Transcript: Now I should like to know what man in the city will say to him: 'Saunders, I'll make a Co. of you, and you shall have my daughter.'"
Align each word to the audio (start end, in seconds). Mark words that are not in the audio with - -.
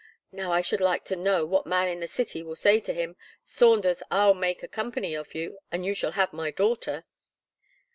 Now 0.31 0.51
I 0.51 0.61
should 0.61 0.81
like 0.81 1.05
to 1.05 1.15
know 1.15 1.45
what 1.45 1.67
man 1.67 1.87
in 1.87 1.99
the 1.99 2.07
city 2.07 2.41
will 2.41 2.55
say 2.55 2.79
to 2.79 2.91
him: 2.91 3.17
'Saunders, 3.43 4.01
I'll 4.09 4.33
make 4.33 4.63
a 4.63 4.67
Co. 4.67 4.91
of 5.19 5.35
you, 5.35 5.59
and 5.71 5.85
you 5.85 5.93
shall 5.93 6.13
have 6.13 6.33
my 6.33 6.49
daughter.'" 6.49 7.03